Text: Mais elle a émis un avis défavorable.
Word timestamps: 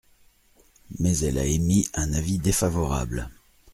Mais 0.97 1.15
elle 1.19 1.37
a 1.37 1.45
émis 1.45 1.87
un 1.93 2.11
avis 2.13 2.39
défavorable. 2.39 3.29